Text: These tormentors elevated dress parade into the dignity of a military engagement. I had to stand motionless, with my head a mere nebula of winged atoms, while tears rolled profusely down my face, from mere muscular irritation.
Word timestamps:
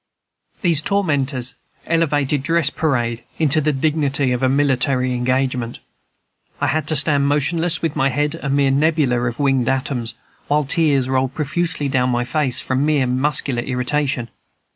These 0.63 0.81
tormentors 0.81 1.53
elevated 1.85 2.41
dress 2.41 2.71
parade 2.71 3.21
into 3.37 3.61
the 3.61 3.71
dignity 3.71 4.31
of 4.31 4.41
a 4.41 4.49
military 4.49 5.13
engagement. 5.13 5.77
I 6.59 6.65
had 6.65 6.87
to 6.87 6.95
stand 6.95 7.27
motionless, 7.27 7.83
with 7.83 7.95
my 7.95 8.09
head 8.09 8.39
a 8.41 8.49
mere 8.49 8.71
nebula 8.71 9.21
of 9.27 9.37
winged 9.39 9.69
atoms, 9.69 10.15
while 10.47 10.63
tears 10.63 11.07
rolled 11.07 11.35
profusely 11.35 11.87
down 11.87 12.09
my 12.09 12.23
face, 12.25 12.59
from 12.59 12.83
mere 12.83 13.05
muscular 13.05 13.61
irritation. 13.61 14.29